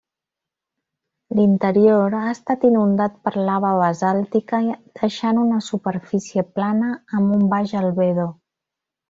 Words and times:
L'interior 1.39 2.15
ha 2.19 2.31
estat 2.31 2.65
inundat 2.69 3.19
per 3.27 3.33
lava 3.49 3.75
basàltica, 3.81 4.63
deixant 5.03 5.43
una 5.43 5.61
superfície 5.69 6.47
plana 6.57 6.91
amb 7.21 7.37
un 7.39 7.47
baix 7.55 7.77
albedo. 7.85 8.27